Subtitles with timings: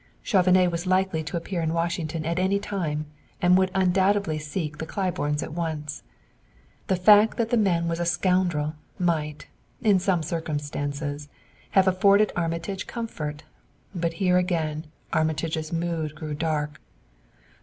[0.23, 3.05] Chauvenet was likely to appear in Washington at any time,
[3.39, 6.01] and would undoubtedly seek the Claibornes at once.
[6.87, 9.45] The fact that the man was a scoundrel might,
[9.79, 11.29] in some circumstances,
[11.77, 13.43] have afforded Armitage comfort,
[13.93, 16.81] but here again Armitage's mood grew dark.